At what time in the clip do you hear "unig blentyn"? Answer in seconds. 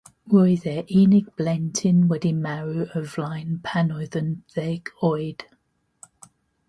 1.01-1.99